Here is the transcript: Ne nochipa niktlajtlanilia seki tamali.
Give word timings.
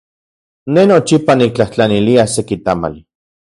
Ne 0.77 0.85
nochipa 0.91 1.35
niktlajtlanilia 1.43 2.27
seki 2.35 2.61
tamali. 2.67 2.99